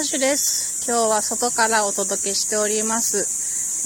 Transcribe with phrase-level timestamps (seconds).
[0.00, 0.82] ハッシュです。
[0.88, 3.28] 今日は外からお届けしております。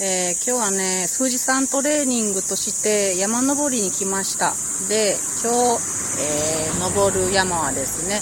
[0.01, 4.53] えー今日はね、富士山トレーニングとして山登りに来ました。
[4.87, 5.83] で、今日、
[6.21, 8.21] えー登る山はですね、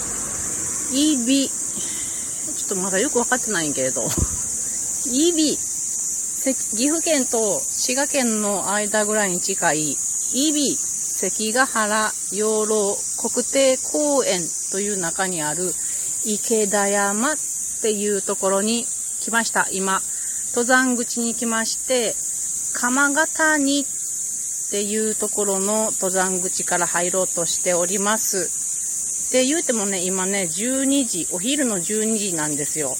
[0.90, 4.02] EB、ちょっとまだよくわかってないんけれど、
[5.14, 9.92] EB、せ岐阜県と滋賀県の間ぐらいに近い
[10.34, 14.40] EB 関ヶ原養老国定公園
[14.72, 15.70] という中にある
[16.24, 17.36] 池田山
[17.84, 18.86] っていうところに
[19.20, 19.68] 来ました。
[19.70, 20.00] 今、
[20.52, 22.14] 登山口に来まして、
[22.72, 23.84] 鎌ヶ谷っ
[24.70, 28.48] ていうところの登山口から入ろうとしております。
[29.32, 32.96] で、言うてもね、今ね、12時、お昼の12時なんですよ。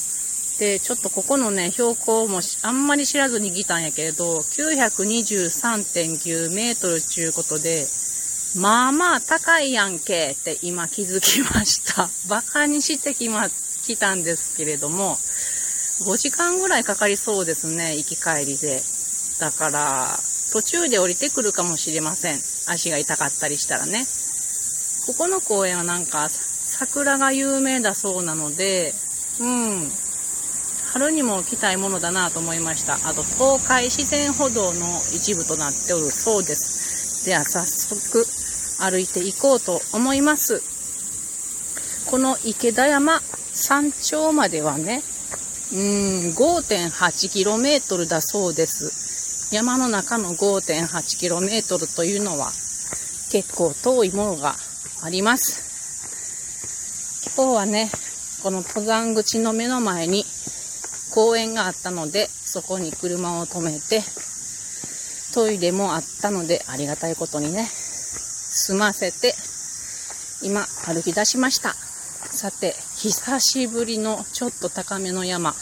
[0.58, 7.86] で、ちょっとここのね、標高もあんまり知らずに来たんやけれど、923.9メートルちゅうことで、
[8.56, 12.10] まあまあ高いやんけって今気づきました。
[12.28, 13.48] バカにしてきま、
[13.84, 15.18] 来たんですけれども、
[16.00, 18.82] 5時間ぐらいかかりそうですね、行き帰りで。
[19.38, 20.18] だから、
[20.52, 22.41] 途中で降りてくるかもしれません。
[22.66, 24.06] 足が痛かったりしたらね。
[25.06, 28.94] ここの公園はなんか、桜が有名だそうなので、
[29.38, 29.92] うん、
[30.92, 32.94] 春にも来たいものだなと思いました。
[32.94, 37.26] あと、東海自然歩道の一部となっておるそうです。
[37.26, 38.26] では、早速、
[38.78, 40.62] 歩いていこうと思います。
[42.06, 43.20] この池田山
[43.55, 45.00] 山頂まではね、
[45.72, 49.55] うーん、5.8km だそうです。
[49.55, 52.50] 山の中の 5.8km というのは
[53.30, 54.56] 結構遠いものが
[55.05, 57.32] あります。
[57.36, 57.91] 今日はね、
[58.42, 60.25] この登山口の目の前に
[61.14, 64.02] 公園があったので、そこに車を止めて、
[65.32, 69.32] トイレもあったので、ありがたいことにね、済ませて、
[70.42, 71.72] 今歩き出しました。
[71.72, 75.52] さて、久しぶりのちょっと高めの山、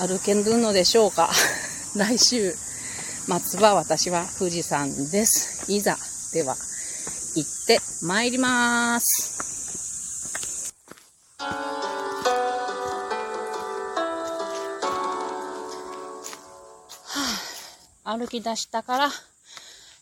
[0.00, 1.30] 歩けるのでしょうか？
[1.94, 2.52] 来週、
[3.46, 5.70] 末は私は富士山です。
[5.70, 5.96] いざ、
[6.32, 6.56] では、
[7.36, 10.74] 行って参ります。
[18.02, 19.12] 歩き出したから、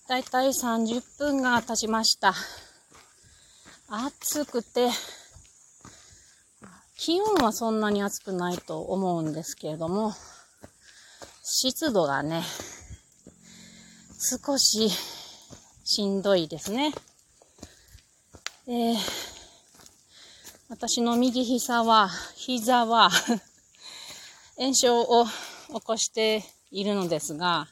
[0.08, 2.34] だいたい30分が経ちました。
[3.90, 4.88] 暑くて、
[6.98, 10.14] 気温はそんなに暑くないと思うんですけれども、
[11.42, 12.42] 湿度がね、
[14.18, 14.90] 少し
[15.84, 16.94] しんどいですね。
[18.66, 18.94] え
[20.70, 23.10] 私の右膝は、膝は
[24.56, 27.68] 炎症を起こしているのですが、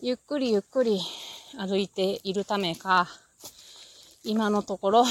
[0.00, 0.98] ゆっくりゆっくり
[1.58, 3.06] 歩いているためか、
[4.24, 5.04] 今のところ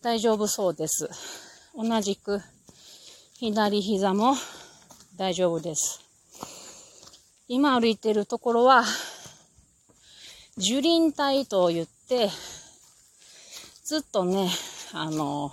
[0.00, 1.41] 大丈夫そうです。
[1.74, 2.40] 同じく
[3.38, 4.34] 左膝も
[5.16, 6.00] 大丈夫です。
[7.48, 8.84] 今歩いてるところは
[10.58, 12.28] 樹林帯と言って、
[13.84, 14.50] ずっとね、
[14.92, 15.50] あの、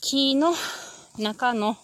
[0.00, 0.54] 木の
[1.18, 1.76] 中の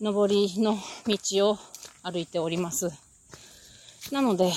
[0.00, 0.76] 上りの
[1.06, 1.58] 道を
[2.02, 2.90] 歩いております。
[4.10, 4.52] なので、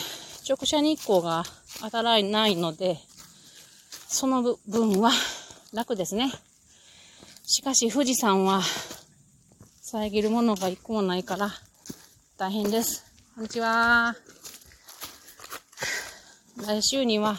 [0.49, 1.43] 直射日光が
[1.81, 2.97] 当たらないので、
[4.07, 5.11] その分は
[5.73, 6.31] 楽ですね。
[7.49, 8.61] しかし富士山は
[9.81, 11.49] 遮るものが一個もないから
[12.37, 13.05] 大変です。
[13.35, 14.13] こんにちは。
[16.57, 17.37] 来週には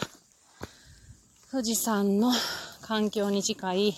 [1.50, 2.32] 富士山の
[2.80, 3.94] 環境に近い、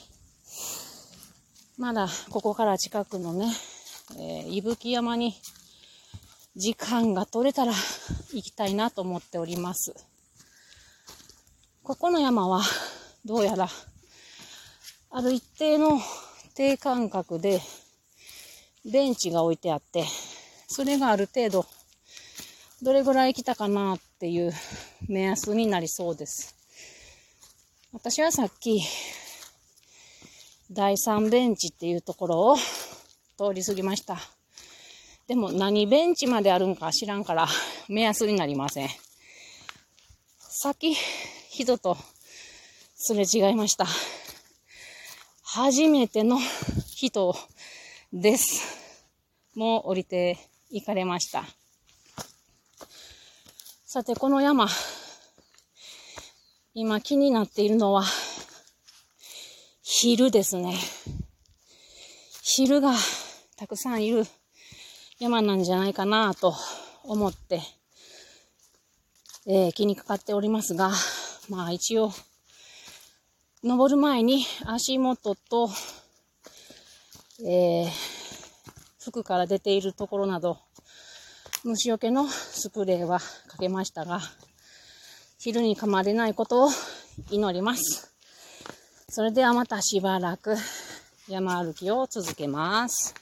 [1.79, 3.47] まだここから近くのね、
[4.19, 5.37] えー、伊吹山に
[6.57, 7.73] 時間が取れたら
[8.33, 9.95] 行きたいなと思っております。
[11.85, 12.63] ここの山は
[13.25, 13.69] どうやら
[15.13, 16.01] ある一定の
[16.55, 17.61] 低間隔で
[18.85, 20.05] ベンチが置いてあって、
[20.69, 21.67] それがある程度
[22.81, 24.53] どれぐらい来たかなっていう
[25.09, 26.55] 目安になりそうです。
[27.93, 28.81] 私はさっき
[30.71, 34.17] 第3ベンチっていうところを通り過ぎました。
[35.27, 37.49] でも何ベンチまであるんか知らんから
[37.89, 38.89] 目安になりません。
[40.39, 40.95] さっき
[41.49, 41.97] 人と
[42.95, 43.87] すれ違いました。
[45.53, 46.39] 初めての
[46.95, 47.35] 人
[48.13, 48.63] です。
[49.57, 50.39] もう降りて
[50.71, 51.45] 行かれました。
[53.85, 54.69] さて、この山、
[56.73, 58.05] 今気になっているのは、
[59.83, 60.77] 昼ですね。
[62.45, 62.95] 昼が
[63.57, 64.23] たくさんいる
[65.19, 66.55] 山なんじゃないかなと
[67.03, 67.61] 思って、
[69.49, 70.93] えー気にかかっておりますが、
[71.49, 72.13] まあ一応、
[73.63, 75.71] 登る前に足元と
[77.43, 77.89] えー、
[79.03, 80.59] 服から出ているところなど、
[81.65, 84.21] 虫除けのスプレーはかけましたが、
[85.39, 86.69] 昼に噛まれないことを
[87.31, 88.15] 祈ります。
[89.09, 90.55] それではまたしばらく
[91.29, 93.15] 山歩きを続けます。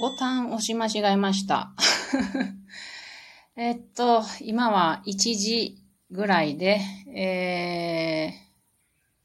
[0.00, 1.72] ボタン押し間違えました。
[3.56, 5.78] えっと、今は1時
[6.10, 6.80] ぐらいで、
[7.14, 8.48] えー、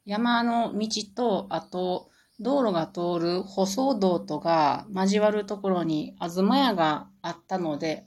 [0.05, 2.09] 山の道と、あと、
[2.39, 8.05] 道路が通る舗装道とが交わるところに東屋があったので、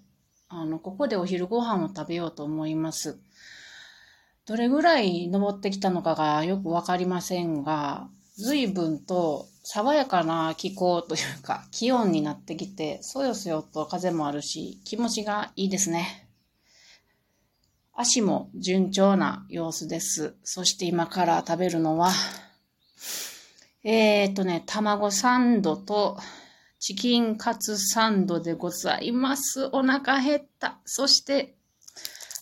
[0.49, 3.19] あの、ここでお昼ご飯を食べようと思います。
[4.47, 16.29] どれぐらい登ってきたのかがよくわかりませんが、随分と爽やかな気候というか、気温になってきて、そよそよと風もあるし、気持ちがいいですね。
[17.93, 20.37] 足も順調な様子です。
[20.45, 22.13] そして今から食べるのは、
[23.83, 26.17] えー、っとね、卵サンドと
[26.79, 29.69] チキンカツサンドでございます。
[29.73, 30.79] お腹減った。
[30.85, 31.57] そして、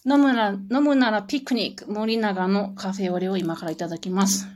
[0.05, 4.47] 飲むなら、飲むならピクニック、森永のカフェオレを今からいただきます。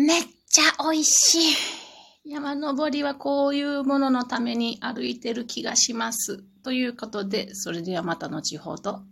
[0.00, 1.54] めっちゃ美味しい。
[2.24, 6.42] 山登りはこういうもののために歩いてる気がします。
[6.64, 9.02] ということで、それではまた後ほど。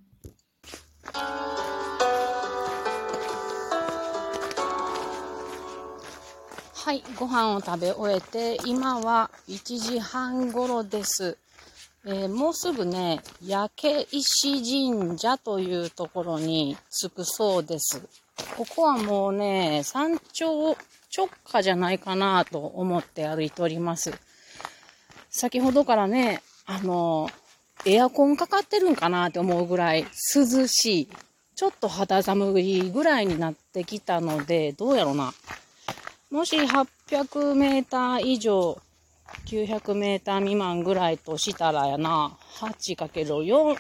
[6.72, 11.36] はい、ご飯を食べ終えて、今は1時半頃です。
[12.06, 18.08] えー、もうすぐね、焼け石神社というところに着くそうです。
[18.56, 20.76] ここはもうね、山頂
[21.16, 24.12] 直下じゃないかなと思って歩いております。
[25.30, 27.30] 先ほどからね、あの、
[27.84, 31.08] エアコンかかってるんかなって思うぐらい涼しい。
[31.54, 35.32] ちょっと肌寒いぐらいになってきたので、どうやろな。
[36.30, 38.80] もし800メーター以上、
[39.46, 43.76] 900メーター未満ぐらいとしたらやな、8×4、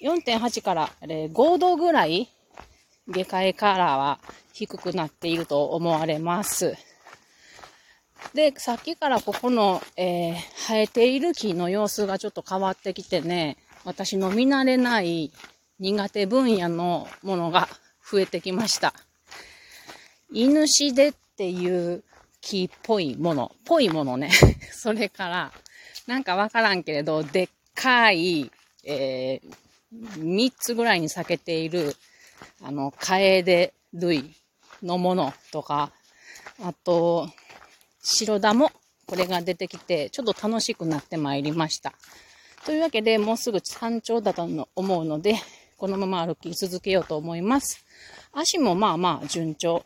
[0.00, 2.28] 4.8から5度ぐらい
[3.08, 4.18] 下界からは
[4.52, 6.76] 低くなっていると思われます。
[8.34, 10.34] で、さっきからここの、えー、
[10.68, 15.32] 生えている木の様子がちょっと変わってきてね、私の見慣れない
[15.80, 17.68] 苦手分野のものが
[18.08, 18.94] 増えてきました。
[20.32, 22.04] 犬しでっていう
[22.40, 24.30] 木っぽいもの、ぽいものね。
[24.72, 25.52] それから、
[26.06, 28.50] なんかわからんけれど、でっかい、
[28.84, 31.96] えー、3つぐらいに裂けている、
[32.62, 34.34] あの、カエデ類
[34.82, 35.92] のものとか、
[36.62, 37.28] あと、
[38.02, 38.70] 白ダモ、
[39.06, 41.92] これが出てきて、ちょっと楽しくなってまいりました。
[42.64, 45.36] というわけで、もうすぐ山頂だと思うので、
[45.76, 47.84] このまま歩き続けようと思います。
[48.32, 49.82] 足もまあまあ順調。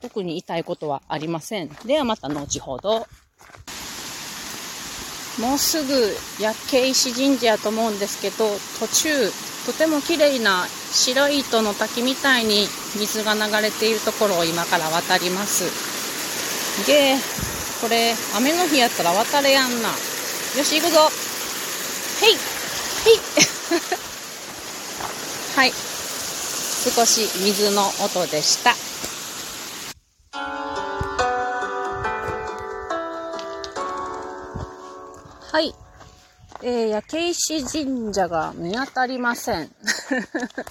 [0.00, 1.68] 特に痛いことはありません。
[1.84, 3.06] ではまた後ほど。
[5.38, 8.48] もうすぐ薬系石神社やと思うんですけど、
[8.78, 9.30] 途中、
[9.70, 12.66] とても綺麗な白い糸の滝みたいに
[12.98, 15.62] 水が流れているところを今から渡ります。
[16.88, 17.14] で、
[17.80, 19.90] これ、雨の日やったら渡れやんな。
[19.90, 19.94] よ
[20.64, 21.08] し、行くぞ
[22.22, 23.20] へいへい
[25.54, 25.72] はい。
[25.72, 28.89] 少し水の音でした。
[36.62, 39.74] えー、焼け石神社が見当たりません。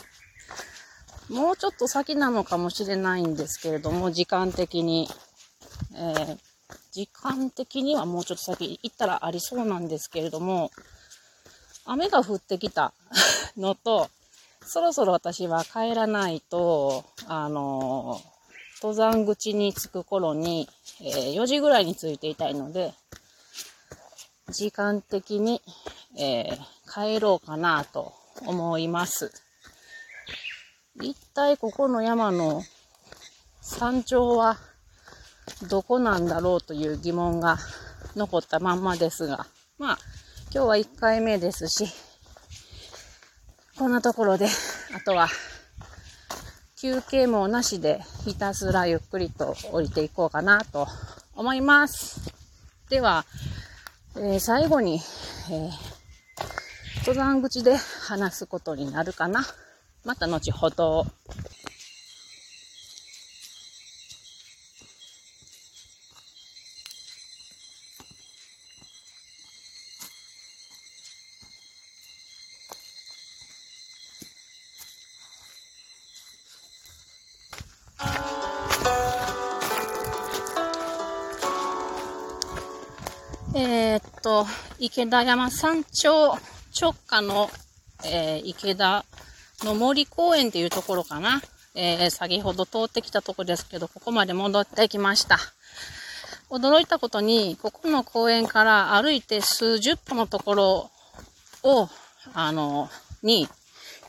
[1.30, 5.10] もうちょっと先なのかもしれないんですけれども、時間的に、
[5.96, 6.38] えー、
[6.92, 10.72] 時間的にはもうちょっと先行ったらありそうなんですけれども、
[11.86, 12.94] 雨が降ってきた
[13.58, 14.10] のと、
[14.64, 20.70] そろそろ私は帰らないと、あのー、登山口に着く頃に、
[21.02, 22.94] えー、4時ぐらいに着いていたいので、
[24.50, 25.62] 時間的に、
[26.18, 28.14] えー、帰ろうかなと
[28.46, 29.32] 思います。
[31.02, 32.64] 一体ここの山の
[33.62, 34.58] 山頂は
[35.70, 37.58] どこなんだろうという疑問が
[38.16, 39.46] 残ったまんまですが、
[39.78, 39.98] まあ、
[40.54, 41.86] 今日は1回目ですし、
[43.78, 44.48] こんなところで、
[44.96, 45.28] あとは、
[46.82, 50.88] 休憩もなしでひたすらゆっくりと降りていこうかなと
[51.36, 52.34] 思います。
[52.90, 53.26] では、
[54.16, 55.72] えー、最後に、えー、
[57.00, 59.46] 登山口で話すことになるかな。
[60.04, 61.06] また後ほど。
[83.56, 83.89] えー
[84.30, 84.46] と、
[84.78, 86.38] 池田山山頂
[86.80, 87.50] 直下の、
[88.06, 89.04] えー、池田
[89.64, 91.42] の森公園っていうところかな。
[91.74, 95.40] えー、先ほど通ってきたとこですけど、ここまで戻ってきました。
[96.52, 100.92] 驚いたことに、ここの公園から歩いて数十歩のところ
[101.64, 101.90] を、
[102.34, 102.90] あの、
[103.24, 103.48] に、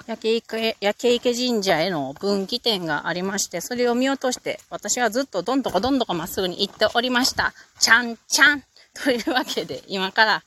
[0.07, 7.55] 焼池、焼池神社への分岐点がありまして、それを見落として、私はずっとどんどこどんどこまっすぐに行っておりました。
[7.79, 10.43] ちゃんちゃん というわけで、今から、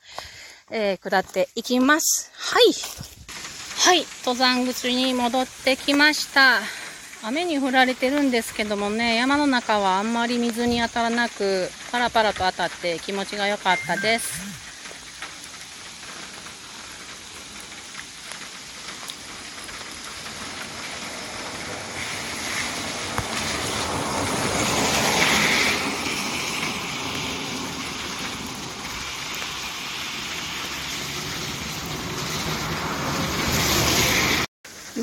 [0.69, 2.31] えー、下っていきます。
[2.33, 2.63] はい。
[3.77, 4.05] はい。
[4.25, 6.61] 登山口に戻ってきました。
[7.23, 14.52] 雨に降られてるんですけどもね、山の中はあんまり水に当たらなく、パラパラと当たって気持ちが良かったです。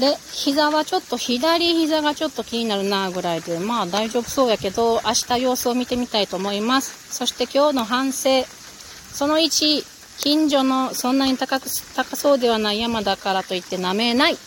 [0.01, 7.15] で、膝はちょっと、左膝がちょっと気になるなぐらいで、まあ大丈夫そうやけど、明日様子を見てみたいと思います。
[7.15, 8.45] そして今日の反省。
[9.13, 9.85] その1、
[10.19, 14.39] 近所のそんなに高く、高そうではない山だからといって舐めない。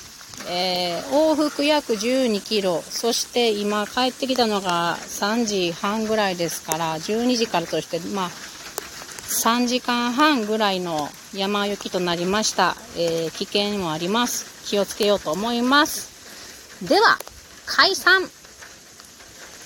[0.49, 2.81] えー、往復約12キロ。
[2.81, 12.75] そして今帰ってきたのが3時半ぐらいですから、12時からとして、まあ、3時間半ぐらいの山行きとなりました。
[12.95, 14.65] えー、危険もあります。
[14.65, 16.85] 気をつけようと思います。
[16.87, 17.17] では、
[17.65, 18.29] 解散